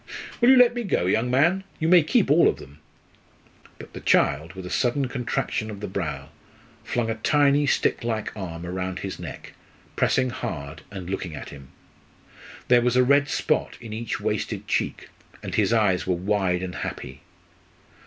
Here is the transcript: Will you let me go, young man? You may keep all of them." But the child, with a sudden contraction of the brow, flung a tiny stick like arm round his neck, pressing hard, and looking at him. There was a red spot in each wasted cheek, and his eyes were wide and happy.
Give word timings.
Will 0.41 0.49
you 0.49 0.57
let 0.57 0.73
me 0.73 0.81
go, 0.83 1.05
young 1.05 1.29
man? 1.29 1.63
You 1.79 1.87
may 1.87 2.01
keep 2.01 2.31
all 2.31 2.47
of 2.47 2.57
them." 2.57 2.79
But 3.77 3.93
the 3.93 3.99
child, 3.99 4.53
with 4.53 4.65
a 4.65 4.69
sudden 4.71 5.07
contraction 5.07 5.69
of 5.69 5.79
the 5.79 5.87
brow, 5.87 6.29
flung 6.83 7.11
a 7.11 7.21
tiny 7.21 7.67
stick 7.67 8.03
like 8.03 8.35
arm 8.35 8.65
round 8.65 8.97
his 9.05 9.19
neck, 9.19 9.53
pressing 9.95 10.31
hard, 10.31 10.81
and 10.89 11.07
looking 11.07 11.35
at 11.35 11.49
him. 11.49 11.67
There 12.67 12.81
was 12.81 12.95
a 12.95 13.03
red 13.03 13.27
spot 13.29 13.77
in 13.79 13.93
each 13.93 14.19
wasted 14.19 14.67
cheek, 14.67 15.09
and 15.43 15.53
his 15.53 15.71
eyes 15.71 16.07
were 16.07 16.15
wide 16.15 16.63
and 16.63 16.73
happy. 16.77 17.21